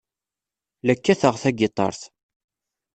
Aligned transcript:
La 0.85 0.93
kkateɣ 0.97 1.35
tagiṭart. 1.41 2.01